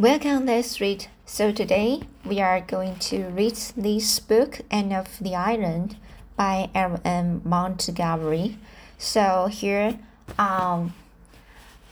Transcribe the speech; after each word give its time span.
Welcome, 0.00 0.46
let's 0.46 0.80
read. 0.80 1.08
So 1.26 1.52
today 1.52 2.00
we 2.24 2.40
are 2.40 2.62
going 2.62 2.96
to 3.10 3.24
read 3.24 3.56
this 3.76 4.18
book, 4.18 4.62
Anne 4.70 4.92
of 4.92 5.18
the 5.18 5.34
Island, 5.34 5.96
by 6.36 6.70
M. 6.74 7.42
Montgomery. 7.44 8.56
So 8.96 9.48
here, 9.50 9.98
um, 10.38 10.94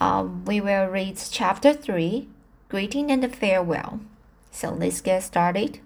um, 0.01 0.47
we 0.47 0.59
will 0.59 0.87
read 0.87 1.21
chapter 1.31 1.75
three, 1.75 2.29
greeting 2.71 3.10
and 3.10 3.31
farewell. 3.37 4.01
So 4.53 4.71
let's 4.71 5.03
get 5.03 5.25
started. 5.25 5.81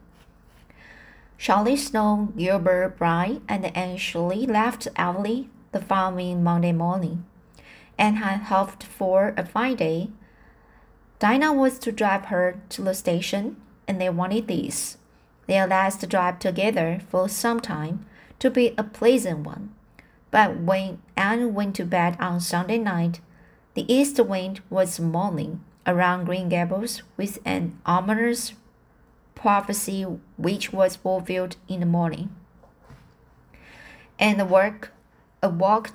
Charlie 1.39 1.77
Sloane, 1.77 2.34
Gilbert 2.36 3.00
Blythe, 3.00 3.41
and 3.48 3.77
Anne 3.77 3.96
Shirley 3.96 4.46
left 4.46 4.86
Avonlea 4.95 5.48
the 5.73 5.80
following 5.80 6.45
Monday 6.45 6.70
morning, 6.70 7.25
and 7.98 8.18
had 8.18 8.43
hoped 8.43 8.84
for 8.84 9.34
a 9.36 9.45
fine 9.45 9.75
day 9.75 10.11
Diana 11.23 11.52
was 11.52 11.79
to 11.79 11.93
drive 11.93 12.25
her 12.25 12.56
to 12.70 12.83
the 12.83 12.95
station, 12.95 13.55
and 13.87 14.01
they 14.01 14.10
wanted 14.10 14.48
this. 14.48 14.98
Their 15.46 15.69
last 15.69 16.09
drive 16.09 16.41
together 16.41 17.01
for 17.09 17.29
some 17.29 17.60
time 17.60 18.05
to 18.41 18.51
be 18.51 18.74
a 18.77 18.83
pleasant 18.83 19.46
one. 19.46 19.73
But 20.32 20.56
when 20.56 21.01
Anne 21.16 21.55
went 21.55 21.77
to 21.77 21.84
bed 21.84 22.16
on 22.19 22.41
Sunday 22.41 22.79
night, 22.79 23.20
the 23.74 23.87
east 23.87 24.19
wind 24.19 24.62
was 24.69 24.98
moaning 24.98 25.60
around 25.87 26.24
Green 26.24 26.48
Gables 26.48 27.05
with 27.16 27.38
an 27.45 27.79
ominous 27.87 28.54
prophecy 29.37 30.02
which 30.37 30.73
was 30.73 30.96
fulfilled 30.96 31.54
in 31.68 31.79
the 31.79 31.87
morning. 31.87 32.34
And 34.18 34.41
the 34.41 34.45
work 34.45 34.93
awoke 35.41 35.93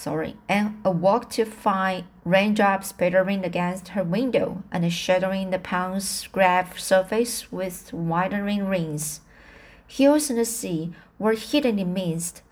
sorry, 0.00 0.36
and 0.48 0.80
awoke 0.84 1.28
to 1.30 1.44
find 1.44 2.04
raindrops 2.24 2.90
pattering 2.92 3.44
against 3.44 3.88
her 3.88 4.02
window 4.02 4.62
and 4.72 4.90
shadowing 4.92 5.50
the 5.50 5.58
pond's 5.58 6.26
grave 6.28 6.80
surface 6.80 7.52
with 7.52 7.92
widening 7.92 8.66
rings. 8.66 9.20
Hills 9.86 10.30
and 10.30 10.38
the 10.38 10.44
sea 10.44 10.92
were 11.18 11.34
hidden 11.34 11.78
in 11.78 11.92
mist, 11.92 12.42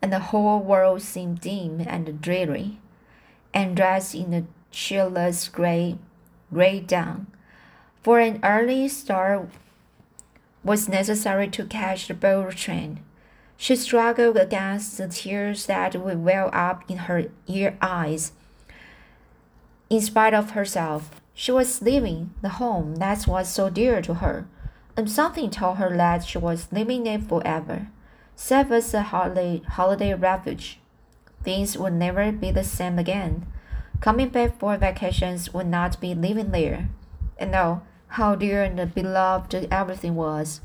and 0.00 0.12
the 0.12 0.30
whole 0.30 0.60
world 0.60 1.02
seemed 1.02 1.40
dim 1.40 1.80
and 1.86 2.20
dreary, 2.22 2.78
and 3.52 3.76
dressed 3.76 4.14
in 4.14 4.32
a 4.32 4.44
cheerless 4.70 5.48
gray, 5.48 5.98
gray 6.52 6.80
dawn. 6.80 7.26
For 8.02 8.18
an 8.18 8.40
early 8.42 8.88
start 8.88 9.48
was 10.62 10.88
necessary 10.88 11.48
to 11.48 11.66
catch 11.66 12.08
the 12.08 12.14
boat 12.14 12.56
train. 12.56 13.00
She 13.56 13.76
struggled 13.76 14.36
against 14.36 14.98
the 14.98 15.08
tears 15.08 15.66
that 15.66 15.94
would 15.96 16.24
well 16.24 16.50
up 16.52 16.88
in 16.90 16.98
her 16.98 17.26
ear 17.46 17.76
eyes. 17.80 18.32
In 19.88 20.00
spite 20.00 20.34
of 20.34 20.50
herself, 20.50 21.10
she 21.34 21.52
was 21.52 21.82
leaving 21.82 22.34
the 22.42 22.60
home 22.60 22.96
that 22.96 23.26
was 23.26 23.48
so 23.48 23.70
dear 23.70 24.00
to 24.02 24.14
her, 24.14 24.46
and 24.96 25.10
something 25.10 25.50
told 25.50 25.78
her 25.78 25.96
that 25.96 26.24
she 26.24 26.38
was 26.38 26.68
leaving 26.72 27.06
it 27.06 27.24
forever, 27.24 27.88
save 28.36 28.70
as 28.70 28.94
a 28.94 29.02
holiday, 29.02 29.62
holiday 29.66 30.14
refuge. 30.14 30.78
Things 31.42 31.76
would 31.76 31.92
never 31.92 32.32
be 32.32 32.50
the 32.50 32.64
same 32.64 32.98
again. 32.98 33.46
Coming 34.00 34.28
back 34.28 34.58
for 34.58 34.76
vacations 34.76 35.52
would 35.52 35.66
not 35.66 36.00
be 36.00 36.14
living 36.14 36.50
there. 36.50 36.88
And 37.38 37.54
oh, 37.54 37.82
how 38.08 38.34
dear 38.34 38.62
and 38.62 38.94
beloved 38.94 39.54
everything 39.70 40.14
was. 40.14 40.60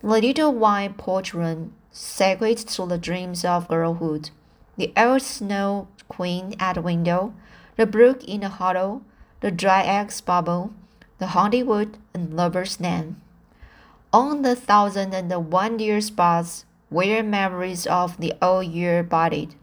The 0.00 0.08
little 0.08 0.52
white 0.52 0.96
porch 0.96 1.34
room 1.34 1.74
sacred 1.92 2.58
to 2.58 2.86
the 2.86 2.98
dreams 2.98 3.44
of 3.44 3.68
girlhood. 3.68 4.30
The 4.76 4.92
old 4.96 5.22
snow 5.22 5.88
queen 6.08 6.54
at 6.58 6.74
the 6.74 6.82
window, 6.82 7.34
the 7.76 7.86
brook 7.86 8.24
in 8.24 8.40
the 8.40 8.48
hollow, 8.48 9.02
the 9.40 9.50
Dryad's 9.50 10.20
Bubble, 10.20 10.72
the 11.18 11.28
haunted 11.28 11.66
wood 11.66 11.98
and 12.14 12.34
Lover's 12.34 12.80
Lane. 12.80 13.16
On 14.12 14.42
the 14.42 14.56
thousand 14.56 15.14
and 15.14 15.30
the 15.30 15.38
one 15.38 15.76
dear 15.76 16.00
spots 16.00 16.64
where 16.88 17.22
memories 17.22 17.86
of 17.86 18.18
the 18.18 18.34
old 18.42 18.66
year 18.66 19.02
bodied. 19.02 19.54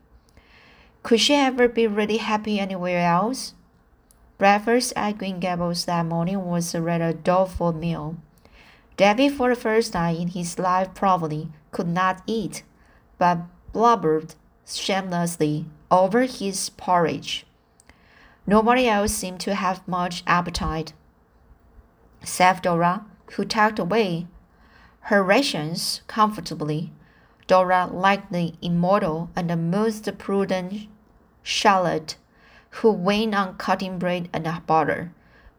Could 1.03 1.19
she 1.19 1.35
ever 1.35 1.67
be 1.67 1.87
really 1.87 2.17
happy 2.17 2.59
anywhere 2.59 3.05
else? 3.05 3.53
Breakfast 4.37 4.93
at 4.95 5.17
Green 5.17 5.39
Gables 5.39 5.85
that 5.85 6.05
morning 6.05 6.45
was 6.45 6.73
a 6.73 6.81
rather 6.81 7.13
doleful 7.13 7.73
meal. 7.73 8.15
Davy, 8.97 9.29
for 9.29 9.49
the 9.49 9.55
first 9.55 9.93
time 9.93 10.15
in 10.15 10.27
his 10.29 10.57
life, 10.57 10.93
probably 10.93 11.49
could 11.71 11.87
not 11.87 12.21
eat, 12.25 12.63
but 13.17 13.39
blubbered 13.73 14.35
shamelessly 14.65 15.65
over 15.91 16.23
his 16.23 16.69
porridge. 16.69 17.45
Nobody 18.47 18.87
else 18.87 19.13
seemed 19.13 19.39
to 19.41 19.55
have 19.55 19.87
much 19.87 20.23
appetite, 20.25 20.93
save 22.23 22.61
Dora, 22.61 23.05
who 23.33 23.45
tucked 23.45 23.79
away 23.79 24.27
her 25.01 25.23
rations 25.23 26.01
comfortably. 26.07 26.91
Dora, 27.47 27.89
like 27.91 28.29
the 28.29 28.53
immortal 28.61 29.31
and 29.35 29.49
the 29.49 29.57
most 29.57 30.07
prudent 30.19 30.87
Charlotte, 31.41 32.15
who 32.81 32.91
went 32.91 33.33
on 33.33 33.57
cutting 33.57 33.97
bread 33.97 34.29
and 34.31 34.47
butter, 34.67 35.11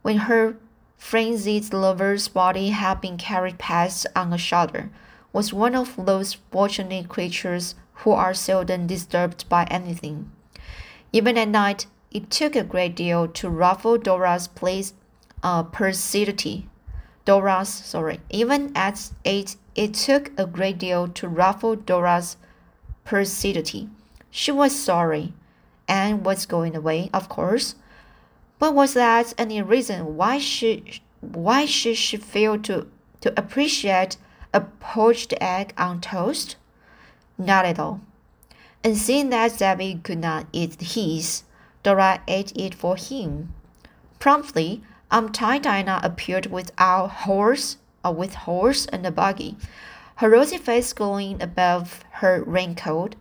when 0.03 0.19
her 0.19 0.57
frenzied 0.97 1.73
lover's 1.73 2.29
body 2.29 2.69
had 2.71 3.01
been 3.01 3.17
carried 3.17 3.59
past 3.59 4.07
on 4.15 4.33
a 4.33 4.39
shoulder, 4.39 4.91
was 5.33 5.53
one 5.53 5.75
of 5.75 5.95
those 5.97 6.35
fortunate 6.51 7.09
creatures 7.09 7.75
who 7.95 8.11
are 8.13 8.35
seldom 8.35 8.87
disturbed 8.87 9.49
by 9.49 9.65
anything. 9.65 10.31
Even 11.13 11.37
at 11.37 11.49
night, 11.49 11.87
it 12.11 12.31
took 12.31 12.57
a 12.57 12.65
great 12.65 12.97
deal 12.97 13.29
to 13.29 13.49
ruffle 13.49 13.99
Dora's 13.99 14.49
place, 14.49 14.95
uh, 15.43 15.63
placidity. 15.63 16.69
Dora's, 17.25 17.69
sorry, 17.69 18.21
even 18.31 18.73
at 18.75 19.11
eight, 19.25 19.57
it 19.75 19.95
took 19.95 20.33
a 20.39 20.47
great 20.47 20.79
deal 20.79 21.07
to 21.09 21.29
ruffle 21.29 21.77
Dora's 21.77 22.37
placidity. 23.05 23.89
She 24.31 24.51
was 24.51 24.75
sorry, 24.75 25.35
and 25.91 26.25
was 26.25 26.47
going 26.47 26.77
away, 26.77 27.11
of 27.13 27.29
course, 27.29 27.75
but 28.61 28.75
was 28.75 28.95
that 28.95 29.35
any 29.37 29.61
reason 29.61 30.17
why 30.17 30.39
she 30.39 31.03
why 31.21 31.67
should 31.67 31.97
she 31.97 32.17
fail 32.17 32.59
to, 32.59 32.87
to 33.21 33.39
appreciate 33.39 34.17
a 34.53 34.61
poached 34.61 35.35
egg 35.41 35.73
on 35.77 36.01
toast? 36.01 36.57
Not 37.39 37.65
at 37.65 37.79
all. 37.79 38.01
And 38.83 38.97
seeing 38.97 39.31
that 39.31 39.59
Davy 39.59 40.01
could 40.03 40.19
not 40.19 40.47
eat 40.53 40.81
his, 40.81 41.45
Dora 41.83 42.23
ate 42.27 42.53
it 42.57 42.75
for 42.75 42.97
him. 42.97 43.53
Promptly, 44.19 44.83
Aunt 45.11 45.33
Diana 45.33 46.01
appeared 46.03 46.47
with 46.47 46.73
our 46.79 47.09
horse, 47.09 47.79
or 48.05 48.15
with 48.15 48.35
horse 48.35 48.87
and 48.87 49.07
a 49.07 49.11
buggy, 49.11 49.57
her 50.17 50.31
rosy 50.31 50.59
face 50.59 50.93
glowing 50.93 51.43
above 51.43 52.05
her 52.21 52.43
raincoat. 52.45 53.17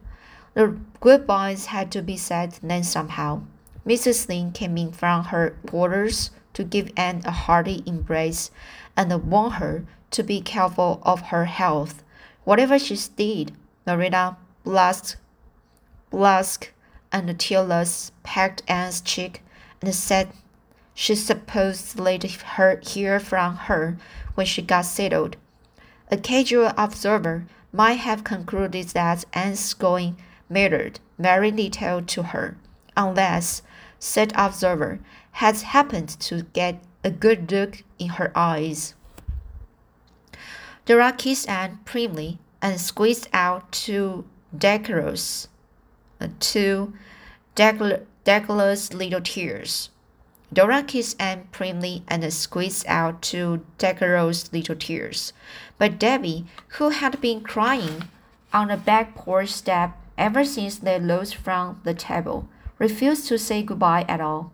The 0.54 0.78
goodbyes 1.00 1.68
had 1.68 1.92
to 1.92 2.02
be 2.02 2.18
said 2.18 2.60
then 2.62 2.84
somehow. 2.84 3.44
Mrs. 3.88 4.28
Lynde 4.28 4.54
came 4.54 4.78
in 4.78 4.92
from 4.92 5.26
her 5.26 5.56
quarters 5.66 6.32
to 6.54 6.64
give 6.64 6.92
Anne 6.98 7.22
a 7.26 7.32
hearty 7.32 7.82
embrace 7.86 8.52
and 8.98 9.32
warn 9.32 9.52
her 9.54 9.86
to 10.12 10.24
be 10.24 10.42
careful 10.42 11.00
of 11.04 11.22
her 11.28 11.46
health. 11.46 12.04
Whatever 12.44 12.80
she 12.80 12.98
did, 13.16 13.54
Marilla 13.86 14.38
blushed, 14.64 15.18
blushed 16.10 16.70
and 17.12 17.40
tearless 17.40 18.12
pecked 18.24 18.64
Anne's 18.68 19.02
cheek 19.02 19.44
and 19.82 19.94
said 19.94 20.30
she 20.94 21.16
supposed 21.16 21.98
they'd 21.98 22.24
hear 22.24 23.20
from 23.20 23.56
her 23.56 23.98
when 24.36 24.46
she 24.46 24.62
got 24.62 24.86
settled. 24.86 25.38
A 26.12 26.18
casual 26.18 26.74
observer 26.78 27.46
might 27.72 28.00
have 28.00 28.24
concluded 28.24 28.90
that 28.90 29.26
Anne's 29.34 29.74
going 29.74 30.18
mattered 30.50 31.00
very 31.18 31.52
little 31.52 32.02
to 32.02 32.24
her, 32.24 32.58
unless 32.98 33.62
said 34.00 34.34
observer, 34.36 35.00
has 35.34 35.62
happened 35.62 36.10
to 36.20 36.44
get 36.54 36.82
a 37.04 37.12
good 37.12 37.52
look 37.52 37.84
in 37.98 38.10
her 38.10 38.32
eyes. 38.36 38.96
Dora 40.90 41.14
kissed 41.14 41.48
Anne 41.48 41.78
primly 41.86 42.40
and 42.64 42.82
squeezed 42.82 43.28
out 43.32 43.72
two 43.72 44.26
decorous, 44.58 45.48
uh, 46.20 46.30
two 46.40 46.94
decorous 47.54 48.92
little 48.92 49.22
tears. 49.22 49.92
Dora 50.52 50.82
kissed 50.82 51.16
Anne 51.22 51.48
primly 51.52 52.02
and 52.08 52.34
squeezed 52.34 52.88
out 52.88 53.22
two 53.22 53.64
decorous 53.78 54.52
little 54.52 54.76
tears. 54.76 55.32
But 55.78 56.00
Debbie, 56.00 56.48
who 56.80 56.90
had 56.90 57.22
been 57.22 57.42
crying 57.42 58.06
on 58.52 58.70
the 58.70 58.78
back 58.78 59.14
porch 59.14 59.50
step 59.50 59.96
ever 60.18 60.44
since 60.44 60.80
they 60.80 61.00
rose 61.00 61.32
from 61.32 61.82
the 61.84 61.94
table, 61.94 62.50
refused 62.80 63.28
to 63.28 63.38
say 63.38 63.62
goodbye 63.62 64.06
at 64.08 64.22
all. 64.22 64.52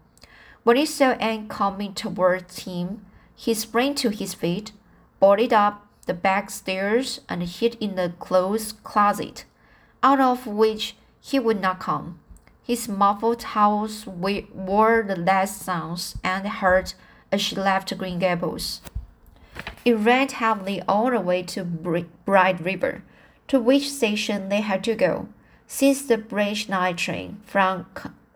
When 0.63 0.75
he 0.75 0.85
saw 0.85 1.11
Anne 1.11 1.47
coming 1.47 1.93
towards 1.93 2.65
him, 2.65 3.05
he 3.37 3.53
sprang 3.53 3.95
to 3.95 4.09
his 4.09 4.33
feet, 4.33 4.73
bolted 5.21 5.53
up 5.53 5.84
the 6.05 6.13
back 6.13 6.49
stairs, 6.49 7.21
and 7.27 7.43
hid 7.43 7.75
in 7.79 7.95
the 7.95 8.13
clothes 8.19 8.71
closet, 8.71 9.45
out 10.03 10.19
of 10.19 10.45
which 10.45 10.95
he 11.19 11.39
would 11.39 11.59
not 11.59 11.79
come. 11.79 12.19
His 12.63 12.87
muffled 12.87 13.43
howls 13.43 14.07
wore 14.07 15.03
the 15.07 15.15
last 15.15 15.61
sounds 15.61 16.15
and 16.23 16.47
heard 16.47 16.93
as 17.31 17.41
she 17.41 17.55
left 17.55 17.95
Green 17.97 18.19
Gables. 18.19 18.81
It 19.83 19.93
rained 19.93 20.31
heavily 20.33 20.81
all 20.87 21.11
the 21.11 21.19
way 21.19 21.43
to 21.43 21.63
Bright 21.63 22.59
River, 22.59 23.03
to 23.47 23.59
which 23.59 23.91
station 23.91 24.49
they 24.49 24.61
had 24.61 24.83
to 24.85 24.95
go, 24.95 25.27
since 25.67 26.01
the 26.01 26.17
bridge 26.17 26.67
night 26.67 26.97
train 26.97 27.41
from 27.45 27.85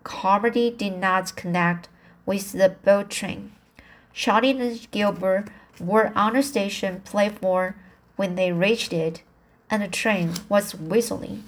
Carmody 0.03 0.69
did 0.69 0.97
not 0.97 1.35
connect 1.35 1.89
with 2.25 2.51
the 2.51 2.69
boat 2.69 3.09
train. 3.09 3.51
Charlie 4.13 4.51
and 4.51 4.91
Gilbert 4.91 5.49
were 5.79 6.11
on 6.15 6.33
the 6.33 6.43
station 6.43 7.01
platform 7.01 7.75
when 8.15 8.35
they 8.35 8.51
reached 8.51 8.93
it, 8.93 9.23
and 9.69 9.81
the 9.81 9.87
train 9.87 10.33
was 10.49 10.75
whistling. 10.75 11.47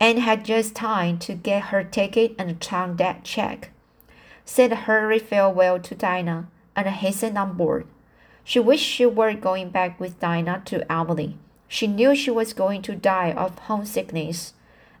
Anne 0.00 0.18
had 0.18 0.44
just 0.44 0.74
time 0.74 1.18
to 1.18 1.34
get 1.34 1.64
her 1.64 1.84
ticket 1.84 2.34
and 2.38 2.60
town 2.60 2.96
debt 2.96 3.24
check, 3.24 3.70
said 4.44 4.72
hurried 4.72 5.22
farewell 5.22 5.78
to 5.80 5.94
Diana, 5.94 6.48
and 6.76 6.88
hastened 6.88 7.38
on 7.38 7.56
board. 7.56 7.86
She 8.42 8.60
wished 8.60 8.84
she 8.84 9.06
were 9.06 9.32
going 9.34 9.70
back 9.70 9.98
with 9.98 10.20
Diana 10.20 10.62
to 10.66 10.90
Avonlea. 10.92 11.36
She 11.68 11.86
knew 11.86 12.14
she 12.14 12.30
was 12.30 12.52
going 12.52 12.82
to 12.82 12.94
die 12.94 13.32
of 13.32 13.58
homesickness. 13.60 14.52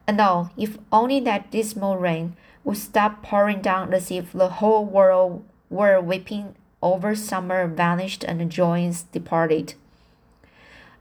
And 0.06 0.20
oh, 0.20 0.50
if 0.56 0.78
only 0.90 1.20
that 1.20 1.50
dismal 1.50 1.96
rain 1.96 2.36
would 2.64 2.78
stop 2.78 3.22
pouring 3.22 3.60
down 3.60 3.92
as 3.92 4.10
if 4.10 4.32
the 4.32 4.48
whole 4.48 4.84
world 4.84 5.44
were 5.68 6.00
weeping 6.00 6.54
over 6.84 7.16
summer 7.16 7.66
vanished 7.66 8.22
and 8.22 8.50
joys 8.50 9.04
departed. 9.04 9.74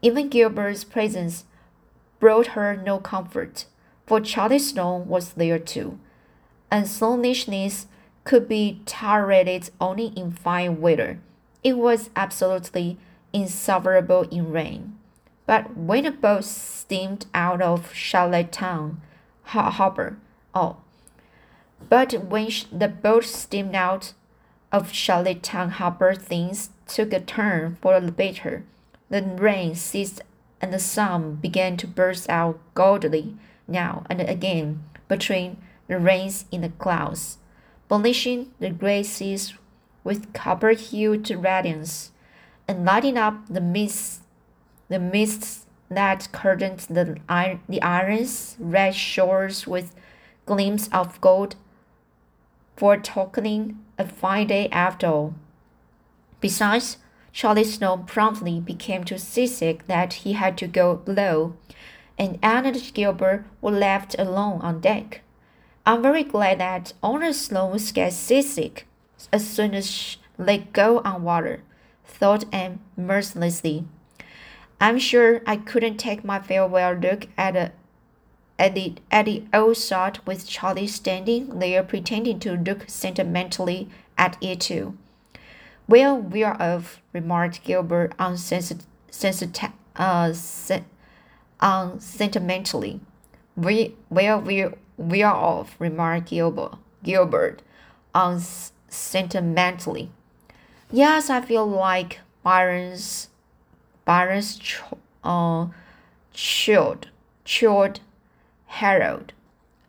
Even 0.01 0.29
Gilbert's 0.29 0.83
presence 0.83 1.43
brought 2.19 2.47
her 2.47 2.75
no 2.75 2.99
comfort, 2.99 3.65
for 4.07 4.21
Charlie 4.21 4.59
Sloane 4.59 5.07
was 5.07 5.33
there 5.33 5.59
too, 5.59 5.99
and 6.71 6.87
Sloanishness 6.87 7.87
could 8.23 8.47
be 8.47 8.81
tolerated 8.85 9.69
only 9.81 10.07
in 10.15 10.31
fine 10.31 10.79
weather. 10.79 11.19
It 11.63 11.77
was 11.77 12.09
absolutely 12.15 12.97
insufferable 13.33 14.23
in 14.31 14.51
rain. 14.51 14.97
But 15.45 15.75
when 15.75 16.05
oh, 16.05 16.11
the 16.11 16.17
boat 16.17 16.45
steamed 16.45 17.25
out 17.33 17.61
of 17.61 17.93
Charlottetown 17.93 19.01
harbor, 19.43 20.17
oh, 20.55 20.77
but 21.89 22.13
when 22.13 22.49
the 22.71 22.87
boat 22.87 23.25
steamed 23.25 23.75
out 23.75 24.13
of 24.73 24.91
Charlottetown 24.91 25.69
harbor, 25.69 26.15
things 26.15 26.71
took 26.87 27.13
a 27.13 27.19
turn 27.19 27.77
for 27.79 27.99
the 28.01 28.11
better. 28.11 28.65
The 29.09 29.21
rain 29.21 29.75
ceased 29.75 30.21
and 30.59 30.73
the 30.73 30.79
sun 30.79 31.35
began 31.35 31.77
to 31.77 31.87
burst 31.87 32.29
out 32.29 32.59
gaudily 32.73 33.35
now 33.67 34.03
and 34.09 34.19
again 34.21 34.83
between 35.07 35.57
the 35.87 35.99
rains 35.99 36.45
in 36.51 36.61
the 36.61 36.69
clouds, 36.69 37.37
burnishing 37.87 38.51
the 38.59 38.71
grey 38.71 39.03
seas 39.03 39.53
with 40.03 40.33
copper-hued 40.33 41.29
radiance, 41.29 42.11
and 42.67 42.85
lighting 42.85 43.17
up 43.17 43.47
the 43.47 43.61
mists, 43.61 44.21
the 44.89 44.99
mists 44.99 45.65
that 45.89 46.27
curtained 46.31 46.79
the, 46.89 47.17
the 47.69 47.81
iron's 47.81 48.55
red 48.57 48.95
shores 48.95 49.67
with 49.67 49.93
gleams 50.45 50.89
of 50.91 51.21
gold, 51.21 51.55
foretokening 52.77 53.75
a 53.97 54.07
fine 54.07 54.47
day 54.47 54.69
after 54.69 55.07
all. 55.07 55.33
Besides, 56.41 56.97
Charlie 57.31 57.63
Sloane 57.63 58.05
promptly 58.05 58.59
became 58.59 59.03
too 59.03 59.17
seasick 59.17 59.87
that 59.87 60.13
he 60.13 60.33
had 60.33 60.57
to 60.59 60.67
go 60.67 60.95
below, 60.95 61.55
and 62.17 62.37
Anne 62.43 62.65
and 62.65 62.93
Gilbert 62.93 63.45
were 63.61 63.71
left 63.71 64.15
alone 64.19 64.61
on 64.61 64.79
deck. 64.81 65.21
I'm 65.85 66.01
very 66.01 66.23
glad 66.23 66.59
that 66.59 66.93
Owner 67.01 67.29
Sloanes 67.29 67.93
get 67.93 68.13
seasick 68.13 68.87
as 69.31 69.47
soon 69.47 69.73
as 69.73 70.17
they 70.37 70.59
go 70.59 70.99
on 70.99 71.23
water, 71.23 71.61
thought 72.05 72.45
Anne 72.51 72.79
mercilessly. 72.95 73.85
I'm 74.79 74.99
sure 74.99 75.41
I 75.47 75.57
couldn't 75.57 75.97
take 75.97 76.23
my 76.23 76.39
farewell 76.39 76.93
look 76.93 77.27
at 77.37 77.55
a 77.55 77.71
at 78.59 78.75
the 78.75 78.95
at 79.11 79.25
the 79.25 79.43
old 79.53 79.77
sod 79.77 80.19
with 80.25 80.47
Charlie 80.47 80.87
standing 80.87 81.59
there 81.59 81.83
pretending 81.83 82.39
to 82.39 82.53
look 82.55 82.85
sentimentally 82.87 83.89
at 84.17 84.37
it 84.41 84.61
too. 84.61 84.97
Well, 85.87 86.17
we 86.17 86.43
are 86.43 86.61
off, 86.61 87.01
remarked 87.11 87.63
Gilbert 87.63 88.15
unsensiti- 88.17 88.85
uh, 89.95 90.33
sen- 90.33 90.85
unsentimentally. 91.61 92.99
We 93.55 93.95
well 94.09 94.39
we 94.39 94.67
we 94.97 95.23
are 95.23 95.35
off, 95.35 95.75
remarked 95.79 96.29
Gilbert. 96.29 96.75
Gilbert, 97.03 97.61
unsentimentally. 98.15 100.09
Yes, 100.91 101.29
I 101.29 101.41
feel 101.41 101.65
like 101.65 102.19
Byron's 102.43 103.29
Byron's 104.05 104.57
ch- 104.57 104.81
uh, 105.23 105.67
chilled 106.33 107.09
chilled 107.45 107.99
Harold. 108.79 109.33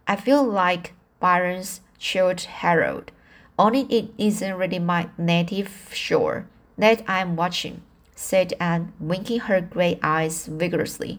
I 0.06 0.16
feel 0.16 0.44
like 0.44 0.92
Byron's 1.18 1.80
Childe 1.98 2.42
Harold, 2.42 3.12
only 3.58 3.82
it 3.88 4.10
isn't 4.18 4.56
really 4.56 4.78
my 4.78 5.08
native 5.16 5.90
shore 5.92 6.46
that 6.76 7.02
I'm 7.08 7.34
watching, 7.34 7.82
said 8.14 8.52
Anne, 8.60 8.92
winking 9.00 9.40
her 9.40 9.60
gray 9.62 9.98
eyes 10.02 10.46
vigorously. 10.46 11.18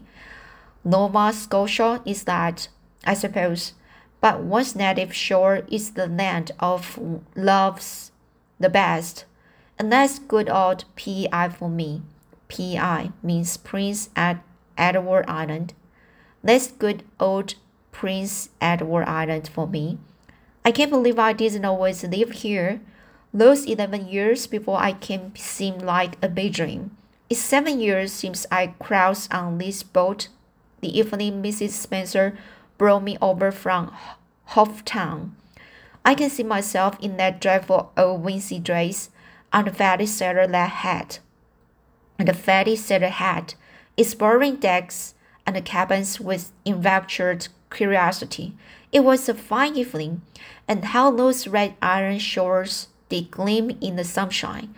Nova 0.84 1.32
Scotia 1.32 2.00
is 2.04 2.24
that, 2.24 2.68
I 3.04 3.14
suppose, 3.14 3.72
but 4.20 4.42
one's 4.42 4.76
native 4.76 5.12
shore 5.12 5.62
is 5.68 5.92
the 5.92 6.06
land 6.06 6.52
of 6.60 6.98
loves 7.34 8.12
the 8.60 8.70
best, 8.70 9.24
and 9.76 9.92
that's 9.92 10.20
good 10.20 10.48
old 10.48 10.84
P.E.I. 10.94 11.48
for 11.48 11.68
me. 11.68 12.02
P.E.I. 12.46 13.10
means 13.22 13.56
Prince 13.56 14.10
at 14.14 14.42
Edward 14.78 15.24
Island. 15.26 15.74
That's 16.46 16.68
good 16.70 17.02
old 17.18 17.56
Prince 17.90 18.50
Edward 18.60 19.08
Island 19.08 19.50
for 19.52 19.66
me. 19.66 19.98
I 20.64 20.70
can't 20.70 20.92
believe 20.92 21.18
I 21.18 21.32
didn't 21.32 21.64
always 21.64 22.04
live 22.04 22.30
here. 22.30 22.80
Those 23.34 23.66
11 23.66 24.06
years 24.06 24.46
before 24.46 24.78
I 24.78 24.92
came 24.92 25.34
seemed 25.34 25.82
like 25.82 26.14
a 26.22 26.28
big 26.28 26.52
dream. 26.52 26.96
It's 27.28 27.40
seven 27.40 27.80
years 27.80 28.12
since 28.12 28.46
I 28.52 28.74
crossed 28.78 29.34
on 29.34 29.58
this 29.58 29.82
boat 29.82 30.28
the 30.82 30.96
evening 30.96 31.42
Mrs. 31.42 31.70
Spencer 31.70 32.38
brought 32.78 33.02
me 33.02 33.18
over 33.20 33.50
from 33.50 33.92
Hopetown. 34.50 35.30
I 36.04 36.14
can 36.14 36.30
see 36.30 36.44
myself 36.44 36.96
in 37.00 37.16
that 37.16 37.40
dreadful 37.40 37.90
old 37.96 38.24
wincey 38.24 38.62
dress 38.62 39.10
and 39.52 39.66
the 39.66 39.72
fatty 39.72 40.06
sailor 40.06 40.46
hat. 40.46 41.18
And 42.20 42.28
the 42.28 42.34
fatty 42.34 42.76
sailor 42.76 43.08
hat, 43.08 43.56
exploring 43.96 44.56
decks 44.56 45.15
and 45.46 45.56
the 45.56 45.62
cabins 45.62 46.20
with 46.20 46.52
enraptured 46.64 47.48
curiosity. 47.70 48.54
It 48.92 49.00
was 49.00 49.28
a 49.28 49.34
fine 49.34 49.76
evening, 49.76 50.22
and 50.66 50.84
how 50.86 51.10
those 51.10 51.46
red 51.46 51.74
iron 51.80 52.18
shores 52.18 52.88
did 53.08 53.30
gleam 53.30 53.76
in 53.80 53.96
the 53.96 54.04
sunshine. 54.04 54.74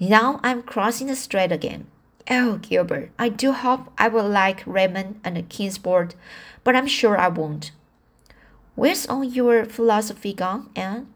Now 0.00 0.40
I'm 0.42 0.62
crossing 0.62 1.06
the 1.06 1.16
strait 1.16 1.52
again. 1.52 1.86
Oh, 2.30 2.58
Gilbert, 2.58 3.10
I 3.18 3.30
do 3.30 3.52
hope 3.52 3.92
I 3.96 4.08
will 4.08 4.28
like 4.28 4.62
Redmond 4.66 5.20
and 5.24 5.36
the 5.36 5.42
Kingsport, 5.42 6.14
but 6.62 6.76
I'm 6.76 6.86
sure 6.86 7.16
I 7.16 7.28
won't. 7.28 7.70
Where's 8.74 9.06
all 9.06 9.24
your 9.24 9.64
philosophy 9.64 10.32
gone, 10.34 10.70
Anne? 10.76 11.08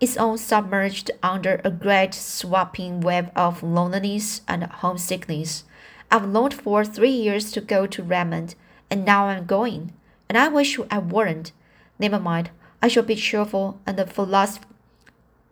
It's 0.00 0.16
all 0.16 0.36
submerged 0.36 1.10
under 1.22 1.60
a 1.64 1.70
great 1.70 2.12
swapping 2.12 3.00
web 3.00 3.32
of 3.34 3.62
loneliness 3.62 4.42
and 4.46 4.64
homesickness. 4.64 5.64
I've 6.12 6.26
longed 6.28 6.52
for 6.52 6.84
three 6.84 7.08
years 7.10 7.50
to 7.52 7.62
go 7.62 7.86
to 7.86 8.02
Redmond, 8.02 8.54
and 8.90 9.02
now 9.02 9.28
I'm 9.28 9.46
going. 9.46 9.94
And 10.28 10.36
I 10.36 10.48
wish 10.48 10.78
I 10.90 10.98
weren't. 10.98 11.52
Never 11.98 12.20
mind. 12.20 12.50
I 12.82 12.88
shall 12.88 13.02
be 13.02 13.14
cheerful 13.14 13.80
and 13.86 13.98
the 13.98 14.04
philosoph- 14.04 14.66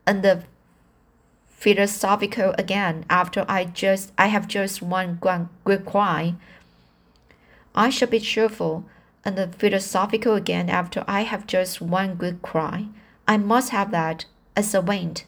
and 0.07 0.23
the 0.23 0.45
philosophical 1.49 2.55
again 2.59 3.07
after 3.09 3.47
I 3.49 3.65
just 3.65 4.13
I 4.19 4.27
have 4.27 4.49
just 4.49 4.83
one 4.83 5.19
good 5.65 5.87
cry. 5.87 6.35
I 7.75 7.89
shall 7.89 8.09
be 8.09 8.21
cheerful 8.21 8.85
and 9.25 9.39
the 9.39 9.49
philosophical 9.49 10.35
again 10.35 10.69
after 10.69 11.05
I 11.09 11.23
have 11.23 11.47
just 11.47 11.81
one 11.81 12.17
good 12.17 12.43
cry. 12.43 12.89
I 13.27 13.39
must 13.39 13.71
have 13.71 13.93
that 13.93 14.27
as 14.55 14.75
a 14.75 14.83
wind, 14.83 15.25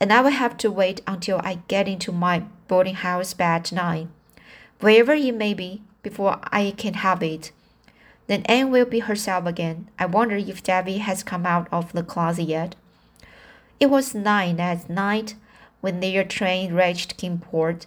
and 0.00 0.10
I 0.10 0.22
will 0.22 0.30
have 0.30 0.56
to 0.56 0.70
wait 0.70 1.02
until 1.06 1.38
I 1.44 1.60
get 1.68 1.86
into 1.86 2.12
my 2.12 2.44
boarding 2.66 2.94
house 2.94 3.34
bed 3.34 3.66
tonight 3.66 4.08
wherever 4.80 5.12
it 5.12 5.34
may 5.34 5.54
be, 5.54 5.82
before 6.02 6.38
I 6.44 6.74
can 6.76 6.94
have 6.94 7.22
it. 7.22 7.52
Then 8.26 8.42
Anne 8.44 8.70
will 8.70 8.84
be 8.84 9.00
herself 9.00 9.46
again. 9.46 9.88
I 9.98 10.06
wonder 10.06 10.36
if 10.36 10.62
Davy 10.62 10.98
has 10.98 11.22
come 11.22 11.44
out 11.44 11.68
of 11.72 11.92
the 11.92 12.02
closet 12.02 12.44
yet. 12.44 12.74
It 13.78 13.90
was 13.90 14.14
nine 14.14 14.56
that 14.56 14.88
night 14.88 15.34
when 15.80 16.00
their 16.00 16.24
train 16.24 16.74
reached 16.74 17.16
Kingsport, 17.16 17.86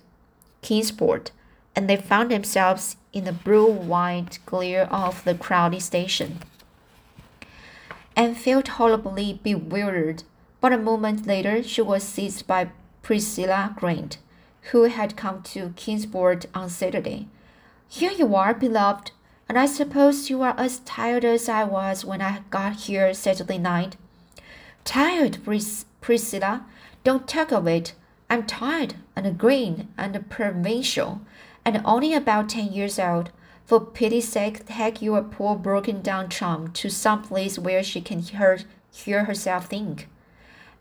Kingsport, 0.62 1.32
and 1.76 1.90
they 1.90 1.98
found 1.98 2.32
themselves 2.32 2.98
in 3.14 3.26
the 3.26 3.32
blue-white 3.32 4.40
glare 4.46 4.92
of 4.92 5.24
the 5.24 5.36
crowded 5.36 5.82
station. 5.82 6.40
Anne 8.16 8.36
felt 8.36 8.68
horribly 8.68 9.40
bewildered, 9.44 10.24
but 10.62 10.74
a 10.74 10.78
moment 10.78 11.26
later 11.26 11.64
she 11.64 11.82
was 11.82 12.04
seized 12.04 12.46
by 12.46 12.70
Priscilla 13.02 13.76
Grant, 13.78 14.18
who 14.72 14.84
had 14.84 15.18
come 15.18 15.42
to 15.44 15.74
Kingsport 15.76 16.46
on 16.54 16.70
Saturday. 16.70 17.28
Here 17.88 18.12
you 18.12 18.36
are, 18.36 18.54
beloved, 18.54 19.12
and 19.50 19.60
I 19.60 19.66
suppose 19.66 20.30
you 20.30 20.42
are 20.42 20.56
as 20.58 20.80
tired 20.80 21.26
as 21.26 21.50
I 21.50 21.64
was 21.64 22.06
when 22.06 22.22
I 22.22 22.42
got 22.50 22.74
here 22.74 23.14
Saturday 23.14 23.58
night. 23.58 23.98
Tired, 24.86 25.40
Pris- 25.44 25.86
Priscilla? 26.02 26.66
Don't 27.04 27.28
talk 27.28 27.52
of 27.52 27.68
it. 27.68 27.94
I'm 28.30 28.46
tired 28.46 28.96
and 29.16 29.38
green 29.38 29.90
and 29.98 30.30
provincial, 30.30 31.22
and 31.66 31.82
only 31.86 32.14
about 32.14 32.50
ten 32.50 32.72
years 32.72 32.98
old. 32.98 33.32
For 33.66 33.80
pity's 33.80 34.28
sake, 34.28 34.66
take 34.66 35.02
your 35.02 35.22
poor 35.22 35.56
broken 35.56 36.02
down 36.02 36.30
chum 36.30 36.72
to 36.74 36.90
some 36.90 37.22
place 37.22 37.60
where 37.60 37.84
she 37.84 38.02
can 38.02 38.20
hear, 38.20 38.60
hear 38.92 39.26
herself 39.26 39.68
think. 39.68 40.10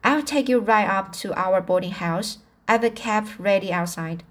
I'll 0.02 0.22
take 0.22 0.48
you 0.48 0.58
right 0.58 0.88
up 0.88 1.12
to 1.14 1.32
our 1.38 1.60
boarding 1.60 1.92
house. 1.92 2.38
A 2.68 2.90
cab 2.90 3.28
ready 3.38 3.72
outside. 3.72 4.22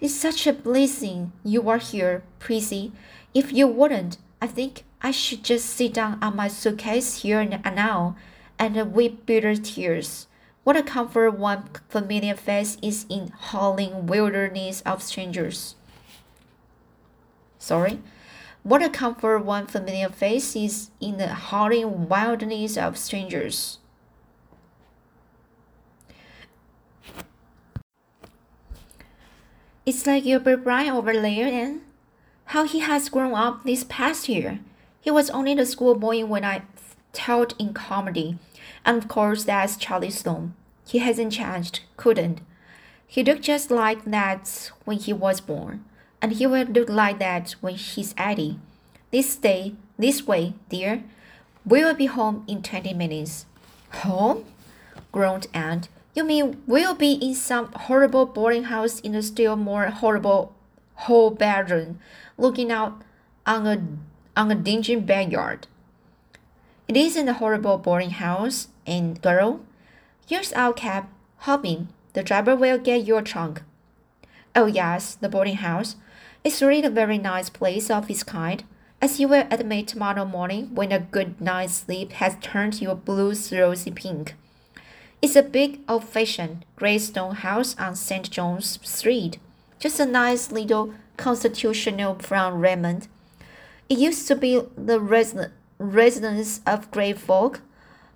It's 0.00 0.14
such 0.14 0.46
a 0.46 0.52
blessing 0.52 1.32
you 1.44 1.68
are 1.68 1.78
here, 1.78 2.22
Prissy. 2.38 2.92
If 3.34 3.52
you 3.52 3.66
wouldn't, 3.66 4.16
I 4.40 4.46
think 4.46 4.84
I 5.02 5.10
should 5.10 5.44
just 5.44 5.66
sit 5.66 5.94
down 5.94 6.18
on 6.22 6.34
my 6.36 6.48
suitcase 6.48 7.22
here 7.22 7.40
and 7.40 7.62
now 7.76 8.16
and 8.58 8.92
weep 8.92 9.26
bitter 9.26 9.54
tears. 9.54 10.26
What 10.64 10.76
a 10.76 10.82
comfort 10.82 11.32
one 11.32 11.68
familiar 11.88 12.34
face 12.34 12.78
is 12.82 13.06
in 13.08 13.32
howling 13.38 14.06
wilderness 14.06 14.80
of 14.82 15.02
strangers. 15.02 15.74
Sorry. 17.58 18.00
What 18.62 18.82
a 18.82 18.90
comfort 18.90 19.40
one 19.40 19.66
familiar 19.66 20.08
face 20.08 20.56
is 20.56 20.90
in 21.00 21.16
the 21.18 21.28
howling 21.28 22.08
wilderness 22.08 22.76
of 22.76 22.98
strangers. 22.98 23.78
It's 29.88 30.06
like 30.06 30.24
Gilbert 30.24 30.64
Blythe 30.64 30.92
over 30.92 31.14
there, 31.14 31.46
and 31.46 31.80
how 32.44 32.64
he 32.64 32.80
has 32.80 33.08
grown 33.08 33.32
up 33.32 33.64
this 33.64 33.84
past 33.84 34.28
year. 34.28 34.58
He 35.00 35.10
was 35.10 35.30
only 35.30 35.54
the 35.54 35.64
schoolboy 35.64 36.26
when 36.26 36.44
I 36.44 36.60
taught 37.14 37.54
in 37.58 37.72
Carmody, 37.72 38.36
and 38.84 38.98
of 38.98 39.08
course 39.08 39.44
that's 39.44 39.78
Charlie 39.78 40.10
Sloane. 40.10 40.52
He 40.86 40.98
hasn't 40.98 41.32
changed, 41.32 41.80
couldn't. 41.96 42.42
He 43.06 43.24
looked 43.24 43.40
just 43.40 43.70
like 43.70 44.04
that 44.04 44.70
when 44.84 44.98
he 44.98 45.14
was 45.14 45.40
born, 45.40 45.86
and 46.20 46.32
he 46.32 46.46
will 46.46 46.66
look 46.66 46.90
like 46.90 47.18
that 47.20 47.52
when 47.62 47.76
he's 47.76 48.14
80. 48.18 48.58
This 49.10 49.36
day, 49.36 49.72
this 49.98 50.26
way, 50.26 50.52
dear. 50.68 51.02
We 51.64 51.82
will 51.82 51.94
be 51.94 52.12
home 52.12 52.44
in 52.46 52.62
20 52.62 52.92
minutes. 52.92 53.46
Home? 54.04 54.44
groaned 55.12 55.46
Aunt. 55.54 55.88
You 56.18 56.24
mean 56.24 56.60
we'll 56.66 56.96
be 56.96 57.12
in 57.12 57.36
some 57.36 57.70
horrible 57.86 58.26
boarding 58.26 58.64
house 58.64 58.98
in 58.98 59.14
a 59.14 59.22
still 59.22 59.54
more 59.54 59.86
horrible 59.86 60.52
whole 61.06 61.30
bedroom, 61.30 62.00
looking 62.36 62.72
out 62.72 63.02
on 63.46 63.68
a 63.68 63.80
on 64.36 64.50
a 64.50 64.56
dingy 64.56 64.96
backyard. 64.96 65.68
It 66.88 66.96
isn't 66.96 67.28
a 67.28 67.34
horrible 67.34 67.78
boarding 67.78 68.10
house, 68.10 68.66
and 68.84 69.22
girl, 69.22 69.60
here's 70.26 70.52
our 70.54 70.72
cab. 70.72 71.06
Hop 71.46 71.64
in. 71.64 71.86
The 72.14 72.24
driver 72.24 72.56
will 72.56 72.78
get 72.78 73.06
your 73.06 73.22
trunk. 73.22 73.62
Oh 74.56 74.66
yes, 74.66 75.14
the 75.14 75.28
boarding 75.28 75.58
house. 75.58 75.94
It's 76.42 76.60
really 76.60 76.84
a 76.84 76.90
very 76.90 77.18
nice 77.18 77.48
place 77.48 77.90
of 77.90 78.10
its 78.10 78.24
kind, 78.24 78.64
as 79.00 79.20
you 79.20 79.28
will 79.28 79.46
admit 79.52 79.86
tomorrow 79.86 80.24
morning 80.24 80.74
when 80.74 80.90
a 80.90 80.98
good 80.98 81.40
night's 81.40 81.74
sleep 81.74 82.10
has 82.14 82.36
turned 82.40 82.82
your 82.82 82.96
blues 82.96 83.52
rosy 83.52 83.92
pink. 83.92 84.34
It's 85.20 85.34
a 85.34 85.42
big 85.42 85.80
old-fashioned 85.88 86.64
gray 86.76 86.98
stone 86.98 87.34
house 87.34 87.74
on 87.76 87.96
St. 87.96 88.30
John's 88.30 88.78
Street. 88.88 89.40
Just 89.80 89.98
a 89.98 90.06
nice 90.06 90.52
little 90.52 90.94
constitutional 91.16 92.14
brown 92.14 92.60
Redmond. 92.60 93.08
It 93.88 93.98
used 93.98 94.28
to 94.28 94.36
be 94.36 94.62
the 94.76 95.00
resident, 95.00 95.52
residence 95.78 96.60
of 96.64 96.92
great 96.92 97.18
folk, 97.18 97.62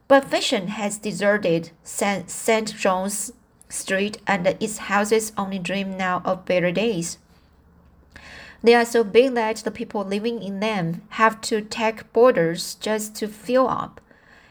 but 0.06 0.26
fashion 0.26 0.68
has 0.68 0.96
deserted 0.96 1.72
St. 1.82 2.76
John's 2.76 3.32
Street 3.68 4.18
and 4.24 4.46
its 4.46 4.78
houses 4.78 5.32
only 5.36 5.58
dream 5.58 5.96
now 5.96 6.22
of 6.24 6.44
better 6.44 6.70
days. 6.70 7.18
They 8.62 8.76
are 8.76 8.84
so 8.84 9.02
big 9.02 9.34
that 9.34 9.56
the 9.56 9.72
people 9.72 10.04
living 10.04 10.40
in 10.40 10.60
them 10.60 11.02
have 11.10 11.40
to 11.42 11.62
take 11.62 12.12
boarders 12.12 12.76
just 12.76 13.16
to 13.16 13.26
fill 13.26 13.66
up. 13.66 14.00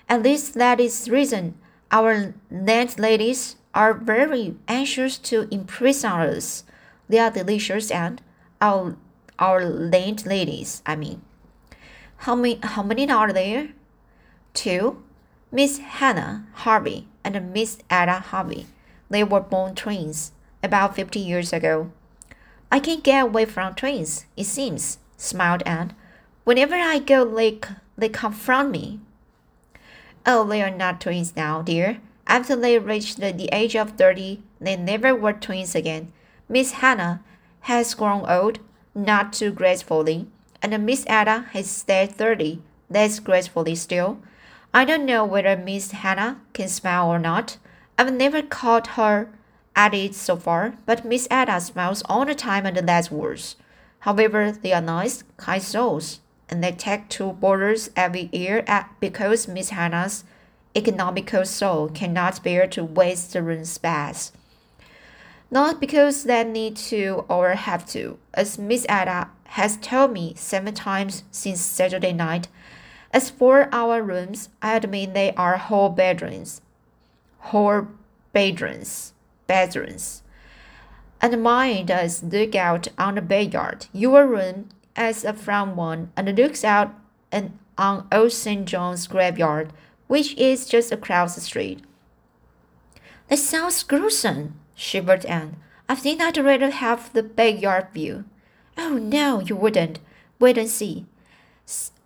At 0.09 0.23
least 0.23 0.55
that 0.55 0.81
is 0.81 1.09
reason 1.09 1.55
our 1.91 2.33
landladies 2.49 3.57
are 3.73 3.93
very 3.93 4.55
anxious 4.67 5.17
to 5.17 5.47
impress 5.51 6.03
on 6.03 6.21
us. 6.21 6.63
They 7.09 7.19
are 7.19 7.31
delicious 7.31 7.91
and 7.91 8.21
our 8.61 8.95
our 9.37 9.65
landladies, 9.65 10.81
I 10.85 10.95
mean. 10.95 11.21
How 12.17 12.35
many 12.35 12.59
how 12.63 12.83
many 12.83 13.09
are 13.09 13.33
there? 13.33 13.69
Two. 14.53 15.03
Miss 15.51 15.79
Hannah 15.79 16.47
Harvey 16.63 17.07
and 17.23 17.53
Miss 17.53 17.79
Ada 17.91 18.19
Harvey. 18.31 18.67
They 19.09 19.23
were 19.23 19.41
born 19.41 19.75
twins 19.75 20.31
about 20.63 20.95
fifty 20.95 21.19
years 21.19 21.51
ago. 21.51 21.91
I 22.71 22.79
can't 22.79 23.03
get 23.03 23.23
away 23.23 23.43
from 23.43 23.75
twins, 23.75 24.25
it 24.37 24.45
seems, 24.45 24.97
smiled 25.17 25.61
Anne. 25.65 25.93
Whenever 26.45 26.75
I 26.75 26.99
go, 26.99 27.25
they, 27.25 27.59
they 27.97 28.07
confront 28.07 28.71
me. 28.71 29.01
Oh, 30.23 30.43
they 30.43 30.61
are 30.61 30.69
not 30.69 31.01
twins 31.01 31.35
now, 31.35 31.63
dear. 31.63 31.97
After 32.27 32.55
they 32.55 32.77
reached 32.77 33.19
the, 33.19 33.49
age 33.51 33.75
of 33.75 33.91
30, 33.91 34.43
they 34.59 34.75
never 34.75 35.15
were 35.15 35.33
twins 35.33 35.73
again. 35.73 36.13
Miss 36.47 36.73
Hannah 36.73 37.23
has 37.61 37.95
grown 37.95 38.29
old, 38.29 38.59
not 38.93 39.33
too 39.33 39.51
gracefully, 39.51 40.27
and 40.61 40.85
Miss 40.85 41.05
Ada 41.07 41.47
has 41.53 41.69
stayed 41.69 42.11
30, 42.11 42.61
less 42.89 43.19
gracefully 43.19 43.73
still. 43.73 44.19
I 44.73 44.85
don't 44.85 45.05
know 45.05 45.25
whether 45.25 45.57
Miss 45.57 45.91
Hannah 45.91 46.39
can 46.53 46.67
smile 46.67 47.09
or 47.09 47.19
not. 47.19 47.57
I've 47.97 48.13
never 48.13 48.43
caught 48.43 48.95
her 48.95 49.29
at 49.75 49.95
it 49.95 50.13
so 50.13 50.35
far, 50.35 50.75
but 50.85 51.03
Miss 51.03 51.27
Ada 51.31 51.59
smiles 51.59 52.03
all 52.05 52.25
the 52.25 52.35
time 52.35 52.67
and 52.67 52.77
that's 52.77 53.09
worse. 53.09 53.55
However, 53.99 54.51
they 54.51 54.71
are 54.71 54.81
nice, 54.81 55.23
kind 55.37 55.63
souls 55.63 56.19
and 56.51 56.61
they 56.61 56.73
take 56.73 57.07
two 57.07 57.31
boarders 57.31 57.89
every 57.95 58.29
year 58.33 58.63
at, 58.67 58.93
because 58.99 59.47
Miss 59.47 59.69
Hannah's 59.69 60.25
economical 60.75 61.45
soul 61.45 61.89
cannot 61.89 62.43
bear 62.43 62.67
to 62.67 62.83
waste 62.83 63.33
the 63.33 63.41
room 63.41 63.63
space. 63.63 64.33
Not 65.49 65.79
because 65.79 66.25
they 66.25 66.43
need 66.43 66.75
to 66.77 67.25
or 67.27 67.51
have 67.51 67.85
to, 67.87 68.17
as 68.33 68.57
Miss 68.57 68.85
Ada 68.89 69.29
has 69.45 69.77
told 69.77 70.13
me 70.13 70.33
seven 70.35 70.73
times 70.73 71.23
since 71.31 71.59
Saturday 71.59 72.13
night. 72.13 72.47
As 73.13 73.29
for 73.29 73.67
our 73.73 74.01
rooms, 74.01 74.49
I 74.61 74.75
admit 74.75 75.13
they 75.13 75.33
are 75.35 75.57
whole 75.57 75.89
bedrooms. 75.89 76.61
Whole 77.39 77.87
bedrooms. 78.31 79.13
Bedrooms. 79.47 80.23
And 81.19 81.43
mine 81.43 81.87
does 81.87 82.23
look 82.23 82.55
out 82.55 82.87
on 82.97 83.15
the 83.15 83.21
backyard. 83.21 83.87
Your 83.91 84.25
room 84.25 84.69
as 84.95 85.23
a 85.23 85.33
front 85.33 85.75
one 85.75 86.11
and 86.15 86.37
looks 86.37 86.63
out 86.63 86.93
and 87.31 87.57
on 87.77 88.07
Old 88.11 88.31
St. 88.31 88.65
John's 88.67 89.07
graveyard, 89.07 89.73
which 90.07 90.35
is 90.37 90.67
just 90.67 90.91
across 90.91 91.35
the 91.35 91.41
street. 91.41 91.81
That 93.29 93.39
sounds 93.39 93.83
gruesome, 93.83 94.59
shivered 94.75 95.25
Anne. 95.25 95.55
I 95.87 95.95
think 95.95 96.21
I'd 96.21 96.37
rather 96.37 96.69
have 96.69 97.11
the 97.13 97.23
backyard 97.23 97.87
view. 97.93 98.25
Oh 98.77 98.97
no, 98.97 99.39
you 99.39 99.55
wouldn't. 99.55 99.99
Wait 100.39 100.57
and 100.57 100.69
see. 100.69 101.05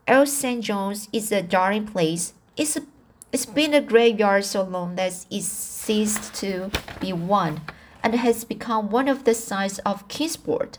Old 0.07 0.27
St. 0.27 0.63
John's 0.63 1.09
is 1.11 1.31
a 1.31 1.41
darling 1.41 1.87
place. 1.87 2.33
It's 2.55 2.77
a, 2.77 2.83
it's 3.31 3.45
been 3.45 3.73
a 3.73 3.81
graveyard 3.81 4.45
so 4.45 4.61
long 4.63 4.95
that 4.95 5.25
it 5.31 5.43
ceased 5.43 6.33
to 6.35 6.69
be 6.99 7.11
one, 7.11 7.61
and 8.03 8.13
has 8.15 8.43
become 8.43 8.89
one 8.89 9.07
of 9.07 9.23
the 9.23 9.33
sights 9.33 9.79
of 9.79 10.07
Kingsport. 10.07 10.77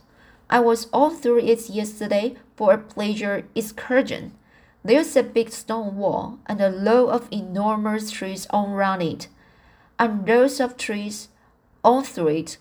I 0.48 0.60
was 0.60 0.86
all 0.92 1.10
through 1.10 1.40
it 1.40 1.68
yesterday 1.68 2.36
for 2.56 2.72
a 2.72 2.78
pleasure 2.78 3.44
excursion. 3.54 4.32
There's 4.84 5.16
a 5.16 5.22
big 5.22 5.50
stone 5.50 5.96
wall 5.96 6.38
and 6.46 6.60
a 6.60 6.70
row 6.70 7.08
of 7.08 7.28
enormous 7.32 8.10
trees 8.10 8.46
all 8.50 8.68
round 8.68 9.02
it, 9.02 9.28
and 9.98 10.28
rows 10.28 10.60
of 10.60 10.76
trees 10.76 11.28
all 11.82 12.02
through 12.02 12.28
it, 12.28 12.58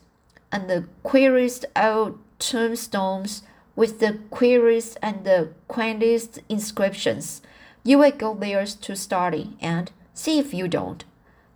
and 0.52 0.70
the 0.70 0.86
queerest 1.04 1.66
old 1.76 2.18
tombstones 2.40 3.44
with 3.76 4.00
the 4.00 4.20
queerest 4.32 4.98
and 5.02 5.24
the 5.24 5.50
quaintest 5.68 6.40
inscriptions. 6.50 7.42
You 7.84 8.00
will 8.00 8.12
go 8.12 8.34
there 8.34 8.66
to 8.66 8.96
study 8.96 9.56
and 9.62 9.92
see 10.14 10.40
if 10.40 10.54
you 10.54 10.68
don't. 10.68 11.04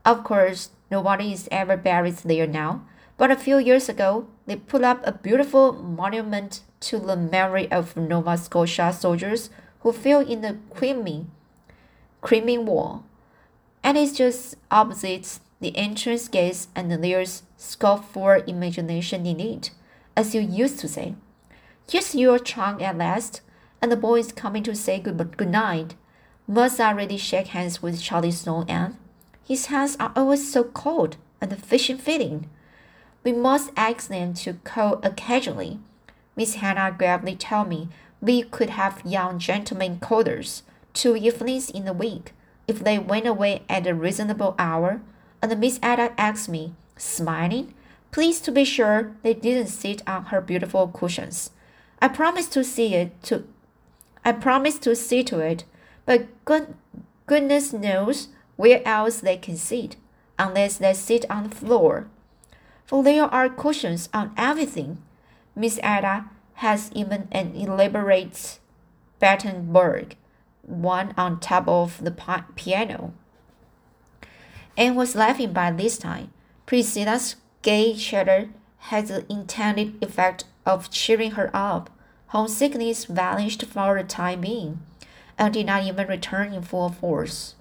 Of 0.05 0.23
course, 0.23 0.69
nobody 0.91 1.33
is 1.33 1.47
ever 1.51 1.77
buried 1.77 2.17
there 2.17 2.47
now, 2.47 2.83
but 3.17 3.31
a 3.31 3.35
few 3.35 3.57
years 3.57 3.89
ago, 3.89 4.27
they 4.49 4.55
put 4.55 4.83
up 4.83 5.05
a 5.05 5.11
beautiful 5.11 5.73
monument 5.73 6.61
to 6.79 6.97
the 6.97 7.15
memory 7.15 7.71
of 7.71 7.95
Nova 7.95 8.37
Scotia 8.37 8.91
soldiers 8.91 9.49
who 9.81 9.91
fell 9.91 10.21
in 10.21 10.41
the 10.41 10.57
Crimean, 10.71 11.29
Crimean 12.21 12.65
War. 12.65 13.03
And 13.83 13.97
it's 13.97 14.17
just 14.17 14.55
opposite 14.71 15.39
the 15.61 15.75
entrance 15.77 16.27
gates, 16.27 16.67
and 16.75 16.91
there's 16.91 17.43
scope 17.57 18.05
for 18.05 18.43
imagination 18.47 19.25
in 19.25 19.39
it, 19.39 19.71
as 20.15 20.33
you 20.33 20.41
used 20.41 20.79
to 20.79 20.87
say. 20.87 21.15
Here's 21.89 22.15
your 22.15 22.39
trunk 22.39 22.81
at 22.81 22.97
last, 22.97 23.41
and 23.81 23.91
the 23.91 23.97
boy 23.97 24.19
is 24.19 24.31
coming 24.31 24.63
to 24.63 24.75
say 24.75 24.99
good, 24.99 25.37
good 25.37 25.49
night. 25.49 25.95
Must 26.47 26.79
already 26.79 27.17
shake 27.17 27.47
hands 27.47 27.81
with 27.81 28.01
Charlie 28.01 28.31
Sloane, 28.31 28.69
and 28.69 28.97
his 29.45 29.67
hands 29.67 29.95
are 29.99 30.11
always 30.15 30.51
so 30.51 30.63
cold 30.63 31.17
and 31.39 31.55
fishing 31.63 31.97
fitting. 31.97 32.49
We 33.23 33.33
must 33.33 33.71
ask 33.75 34.07
them 34.07 34.33
to 34.35 34.53
call 34.63 34.99
occasionally. 35.03 35.79
Miss 36.35 36.55
Hannah 36.55 36.95
gravely 36.97 37.35
told 37.35 37.67
me 37.67 37.89
we 38.21 38.43
could 38.43 38.71
have 38.71 39.05
young 39.05 39.39
gentlemen 39.39 39.99
callers 39.99 40.63
two 40.93 41.15
evenings 41.15 41.69
in 41.69 41.85
the 41.85 41.93
week 41.93 42.33
if 42.67 42.79
they 42.79 42.99
went 42.99 43.27
away 43.27 43.63
at 43.67 43.87
a 43.87 43.93
reasonable 43.93 44.55
hour. 44.57 45.01
And 45.41 45.59
Miss 45.59 45.79
Ada 45.83 46.13
asked 46.17 46.49
me, 46.49 46.73
smiling, 46.97 47.73
please 48.11 48.39
to 48.41 48.51
be 48.51 48.63
sure 48.63 49.15
they 49.23 49.33
didn't 49.33 49.67
sit 49.67 50.01
on 50.07 50.25
her 50.25 50.41
beautiful 50.41 50.87
cushions. 50.87 51.51
I 52.01 52.07
promised 52.07 52.53
to 52.53 52.63
see 52.63 52.95
it 52.95 53.21
to 53.23 53.45
I 54.23 54.33
promised 54.33 54.83
to 54.83 54.95
see 54.95 55.23
to 55.23 55.39
it, 55.39 55.63
but 56.05 56.27
good, 56.45 56.75
goodness 57.25 57.71
knows 57.71 58.27
where 58.57 58.85
else 58.85 59.21
they 59.21 59.37
can 59.37 59.55
sit, 59.55 59.95
unless 60.37 60.77
they 60.77 60.93
sit 60.93 61.25
on 61.29 61.49
the 61.49 61.55
floor. 61.55 62.07
For 62.89 63.03
there 63.03 63.25
are 63.25 63.49
cushions 63.49 64.09
on 64.15 64.33
everything, 64.35 64.97
Miss 65.55 65.77
Ada 65.83 66.25
has 66.55 66.91
even 66.95 67.27
an 67.31 67.53
elaborate 67.53 68.57
Battenberg, 69.19 70.15
one 70.63 71.13
on 71.15 71.39
top 71.39 71.67
of 71.67 72.03
the 72.03 72.09
piano. 72.55 73.13
Anne 74.75 74.95
was 74.95 75.13
laughing 75.13 75.53
by 75.53 75.69
this 75.69 75.99
time. 75.99 76.31
Priscilla's 76.65 77.35
gay 77.61 77.93
chatter 77.93 78.49
had 78.79 79.05
the 79.05 79.23
intended 79.31 80.03
effect 80.03 80.45
of 80.65 80.89
cheering 80.89 81.33
her 81.37 81.51
up. 81.53 81.91
Homesickness 82.29 83.05
vanished 83.05 83.65
for 83.65 84.01
the 84.01 84.03
time 84.03 84.41
being, 84.41 84.79
and 85.37 85.53
did 85.53 85.67
not 85.67 85.83
even 85.83 86.07
return 86.07 86.53
in 86.53 86.63
full 86.63 86.89
force. 86.89 87.53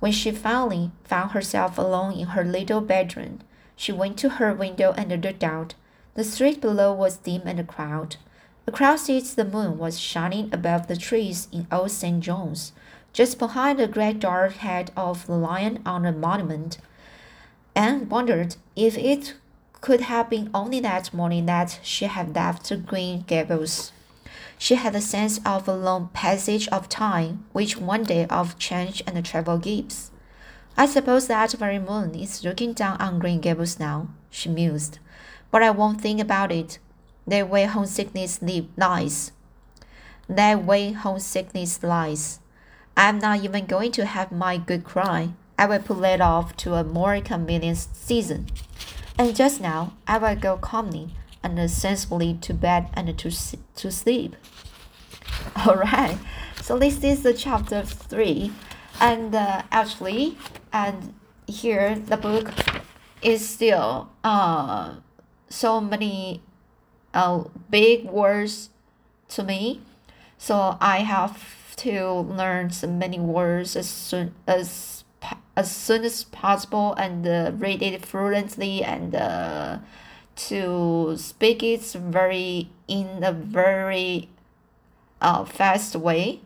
When 0.00 0.10
she 0.10 0.32
finally 0.32 0.90
found 1.04 1.30
herself 1.30 1.78
alone 1.78 2.14
in 2.14 2.26
her 2.34 2.42
little 2.42 2.80
bedroom, 2.80 3.38
she 3.76 3.92
went 3.92 4.18
to 4.18 4.30
her 4.30 4.52
window 4.52 4.92
and 4.96 5.10
looked 5.24 5.44
out. 5.44 5.74
The 6.14 6.24
street 6.24 6.60
below 6.60 6.92
was 6.92 7.16
dim 7.16 7.42
and 7.46 7.66
crowded. 7.66 8.16
Across 8.66 9.08
it, 9.08 9.24
the 9.34 9.44
moon 9.44 9.78
was 9.78 9.98
shining 9.98 10.48
above 10.52 10.86
the 10.86 10.96
trees 10.96 11.48
in 11.50 11.66
Old 11.72 11.90
St. 11.90 12.20
John's, 12.20 12.72
just 13.12 13.38
behind 13.38 13.78
the 13.78 13.88
great 13.88 14.20
dark 14.20 14.52
head 14.54 14.92
of 14.96 15.26
the 15.26 15.34
lion 15.34 15.82
on 15.84 16.02
the 16.02 16.12
monument, 16.12 16.78
and 17.74 18.08
wondered 18.08 18.56
if 18.76 18.96
it 18.96 19.34
could 19.80 20.02
have 20.02 20.30
been 20.30 20.48
only 20.54 20.78
that 20.78 21.12
morning 21.12 21.46
that 21.46 21.80
she 21.82 22.04
had 22.04 22.36
left 22.36 22.86
Green 22.86 23.22
Gables. 23.22 23.90
She 24.56 24.76
had 24.76 24.94
a 24.94 25.00
sense 25.00 25.40
of 25.44 25.66
a 25.66 25.74
long 25.74 26.10
passage 26.12 26.68
of 26.68 26.88
time, 26.88 27.44
which 27.52 27.76
one 27.76 28.04
day 28.04 28.26
of 28.26 28.60
change 28.60 29.02
and 29.08 29.24
travel 29.24 29.58
gives. 29.58 30.11
I 30.76 30.86
suppose 30.86 31.26
that 31.28 31.52
very 31.52 31.78
moon 31.78 32.14
is 32.14 32.44
looking 32.44 32.72
down 32.72 33.00
on 33.00 33.18
Green 33.18 33.40
Gables 33.40 33.78
now, 33.78 34.08
she 34.30 34.48
mused 34.48 34.98
but 35.52 35.62
I 35.62 35.70
won't 35.70 36.00
think 36.00 36.20
about 36.20 36.50
it. 36.50 36.80
That 37.28 37.48
way 37.48 37.66
homesickness 37.66 38.40
lies. 38.76 39.30
That 40.28 40.64
way 40.64 40.92
homesickness 40.92 41.84
lies. 41.84 42.40
I'm 42.96 43.18
not 43.18 43.44
even 43.44 43.66
going 43.66 43.92
to 43.92 44.06
have 44.06 44.32
my 44.32 44.56
good 44.56 44.82
cry. 44.82 45.34
I 45.56 45.66
will 45.66 45.78
put 45.78 46.00
that 46.00 46.20
off 46.20 46.56
to 46.58 46.74
a 46.74 46.82
more 46.82 47.20
convenient 47.20 47.78
season. 47.78 48.48
And 49.18 49.36
just 49.36 49.60
now, 49.60 49.92
I 50.08 50.18
will 50.18 50.34
go 50.34 50.56
calmly 50.56 51.10
and 51.44 51.70
sensibly 51.70 52.34
to 52.40 52.54
bed 52.54 52.88
and 52.94 53.16
to, 53.16 53.30
to 53.76 53.90
sleep. 53.92 54.34
All 55.66 55.76
right, 55.76 56.18
so 56.60 56.78
this 56.78 57.04
is 57.04 57.22
the 57.22 57.34
chapter 57.34 57.82
three, 57.82 58.52
and 59.00 59.34
uh, 59.34 59.62
actually, 59.70 60.38
and 60.72 61.14
here 61.46 61.94
the 61.94 62.16
book 62.16 62.50
is 63.22 63.48
still 63.48 64.08
uh 64.24 64.94
so 65.52 65.80
many 65.80 66.42
uh, 67.14 67.44
big 67.70 68.04
words 68.06 68.70
to 69.28 69.42
me. 69.42 69.80
So 70.38 70.76
I 70.80 70.98
have 70.98 71.76
to 71.76 72.10
learn 72.12 72.70
so 72.70 72.88
many 72.88 73.18
words 73.18 73.76
as 73.76 73.88
soon 73.88 74.34
as 74.46 75.04
as 75.56 75.70
soon 75.70 76.02
as 76.02 76.24
possible 76.24 76.94
and 76.94 77.26
uh, 77.26 77.52
read 77.54 77.82
it 77.82 78.04
fluently 78.04 78.82
and 78.82 79.14
uh, 79.14 79.78
to 80.34 81.14
speak 81.16 81.62
it 81.62 81.82
very 81.92 82.70
in 82.88 83.22
a 83.22 83.32
very 83.32 84.28
uh, 85.20 85.44
fast 85.44 85.94
way 85.94 86.40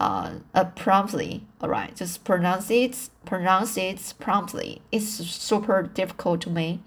uh, 0.00 0.32
uh 0.54 0.64
promptly 0.64 1.44
all 1.60 1.68
right 1.68 1.94
just 1.94 2.24
pronounce 2.24 2.70
it 2.70 3.10
pronounce 3.24 3.76
it 3.76 4.14
promptly. 4.18 4.82
It's 4.90 5.06
super 5.08 5.82
difficult 5.82 6.40
to 6.42 6.50
me. 6.50 6.80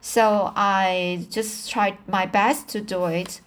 So 0.00 0.52
I 0.54 1.26
just 1.30 1.70
tried 1.70 1.98
my 2.06 2.26
best 2.26 2.68
to 2.68 2.80
do 2.80 3.06
it, 3.06 3.40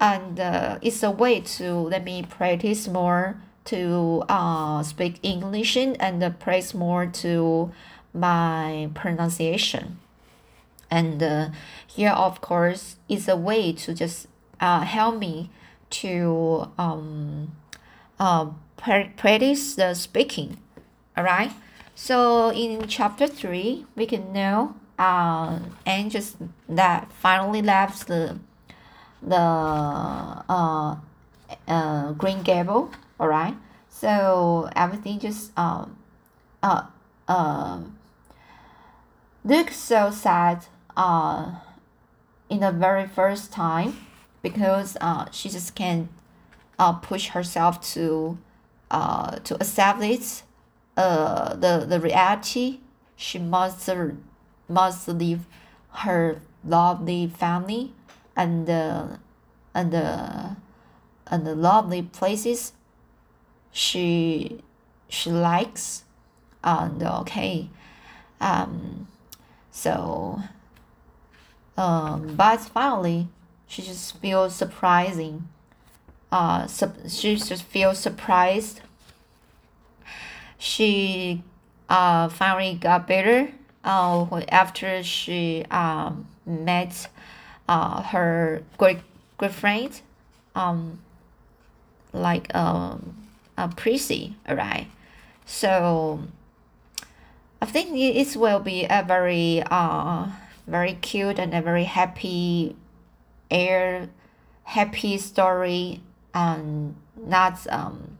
and 0.00 0.38
uh, 0.38 0.78
it's 0.80 1.02
a 1.02 1.10
way 1.10 1.40
to 1.40 1.74
let 1.74 2.04
me 2.04 2.22
practice 2.22 2.86
more 2.88 3.36
to 3.66 4.22
uh, 4.28 4.82
speak 4.84 5.18
English 5.22 5.76
and 5.76 6.22
uh, 6.22 6.30
practice 6.30 6.72
more 6.72 7.06
to 7.06 7.72
my 8.14 8.88
pronunciation. 8.94 9.98
And 10.88 11.20
uh, 11.20 11.48
here, 11.86 12.10
of 12.10 12.40
course, 12.40 12.96
is 13.08 13.28
a 13.28 13.36
way 13.36 13.72
to 13.72 13.92
just 13.92 14.28
uh, 14.60 14.82
help 14.82 15.18
me 15.18 15.50
to 15.90 16.70
um, 16.78 17.52
uh, 18.18 18.50
practice 18.76 19.74
the 19.74 19.94
speaking. 19.94 20.58
All 21.16 21.24
right. 21.24 21.52
So 21.94 22.50
in 22.52 22.86
chapter 22.88 23.26
three, 23.26 23.86
we 23.96 24.06
can 24.06 24.32
know 24.32 24.74
uh, 24.98 25.60
and 25.84 26.10
just 26.10 26.36
that 26.68 27.10
finally 27.12 27.62
left 27.62 28.06
the 28.06 28.38
the 29.22 29.36
uh, 29.36 30.96
uh, 31.68 32.12
Green 32.12 32.42
Gable. 32.42 32.90
All 33.18 33.28
right, 33.28 33.54
so 33.88 34.68
everything 34.76 35.18
just 35.18 35.56
um 35.58 35.96
uh 36.62 36.82
uh 37.28 37.80
looks 39.44 39.76
so 39.76 40.10
sad 40.10 40.66
uh 40.96 41.56
in 42.50 42.60
the 42.60 42.72
very 42.72 43.06
first 43.06 43.52
time 43.52 43.96
because 44.42 44.96
uh 45.00 45.30
she 45.30 45.48
just 45.48 45.74
can't 45.74 46.08
uh 46.78 46.92
push 46.94 47.28
herself 47.28 47.80
to 47.94 48.38
uh 48.90 49.38
to 49.40 49.56
it 50.02 50.42
uh 50.96 51.54
the 51.54 51.86
the 51.88 52.00
reality. 52.00 52.80
She 53.16 53.38
must 53.38 53.88
must 54.68 55.08
leave 55.08 55.46
her 55.90 56.42
lovely 56.64 57.26
family 57.26 57.92
and 58.36 58.68
uh, 58.68 59.06
and 59.74 59.94
uh, 59.94 60.48
and 61.26 61.46
the 61.46 61.54
lovely 61.54 62.02
places 62.02 62.72
she 63.72 64.60
she 65.08 65.30
likes. 65.30 66.02
And 66.64 67.00
okay 67.00 67.70
um 68.40 69.06
so 69.70 70.40
um 71.76 72.34
but 72.36 72.58
finally 72.60 73.28
she 73.66 73.82
just 73.82 74.16
feels 74.18 74.54
surprising 74.54 75.48
uh 76.32 76.66
she 76.66 77.36
just 77.36 77.62
feels 77.62 77.98
surprised 77.98 78.80
she 80.58 81.42
uh 81.88 82.28
finally 82.28 82.74
got 82.74 83.06
better 83.06 83.48
uh, 83.86 84.40
after 84.48 85.02
she 85.02 85.64
um, 85.70 86.26
met 86.44 87.08
uh, 87.68 88.02
her 88.02 88.62
great 88.76 88.98
great 89.38 89.52
friend, 89.52 90.00
um, 90.54 90.98
like 92.12 92.52
um, 92.54 93.16
a 93.56 93.68
Prissy, 93.68 94.34
right? 94.48 94.88
So 95.46 96.20
I 97.62 97.66
think 97.66 97.90
it 97.94 98.36
will 98.36 98.60
be 98.60 98.84
a 98.84 99.04
very 99.06 99.62
uh 99.70 100.26
very 100.66 100.94
cute 100.94 101.38
and 101.38 101.54
a 101.54 101.62
very 101.62 101.84
happy 101.84 102.74
air 103.50 104.08
happy 104.64 105.16
story 105.16 106.00
and 106.36 106.94
not 107.16 107.66
um 107.70 108.18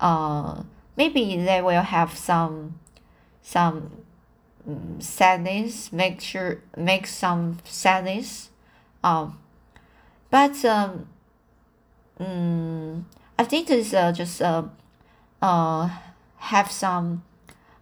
uh 0.00 0.62
maybe 0.96 1.36
they 1.36 1.60
will 1.60 1.82
have 1.82 2.16
some 2.16 2.78
some 3.42 3.90
sadness 5.00 5.92
make 5.92 6.20
sure 6.20 6.62
make 6.76 7.06
some 7.06 7.58
sadness 7.64 8.50
um 9.02 9.36
but 10.30 10.64
um 10.64 11.08
mm, 12.20 13.02
I 13.38 13.44
think 13.44 13.70
it's 13.70 13.92
uh, 13.92 14.12
just 14.12 14.40
uh, 14.40 14.64
uh 15.40 15.90
have 16.36 16.70
some 16.70 17.22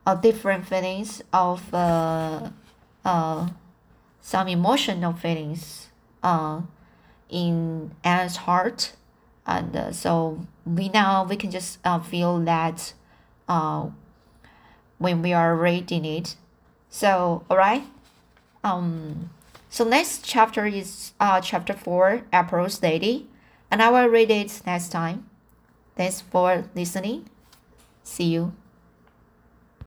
uh, 0.07 0.15
different 0.15 0.67
feelings 0.67 1.23
of 1.33 1.73
uh, 1.75 2.49
uh, 3.05 3.49
some 4.21 4.49
emotional 4.49 5.13
feelings 5.13 5.89
uh, 6.23 6.61
in 7.29 7.91
Anna's 8.05 8.37
heart, 8.37 8.93
and 9.47 9.75
uh, 9.77 9.93
so 9.93 10.41
we 10.65 10.89
now 10.89 11.25
we 11.25 11.37
can 11.37 11.51
just 11.51 11.79
uh, 11.85 11.99
feel 12.01 12.39
that 12.41 12.95
uh, 13.49 13.89
when 14.99 15.23
we 15.23 15.33
are 15.33 15.57
reading 15.57 16.05
it. 16.05 16.37
So 16.89 17.45
all 17.51 17.57
right, 17.57 17.85
um, 18.65 19.31
so 19.69 19.85
next 19.85 20.25
chapter 20.25 20.67
is 20.67 21.13
uh 21.21 21.41
chapter 21.41 21.73
four, 21.73 22.23
April's 22.33 22.83
Lady, 22.83 23.29
and 23.71 23.83
I 23.83 23.91
will 23.91 24.09
read 24.09 24.31
it 24.31 24.63
next 24.67 24.91
time. 24.91 25.29
Thanks 25.97 26.21
for 26.21 26.65
listening. 26.75 27.29
See 28.03 28.25
you. 28.25 28.60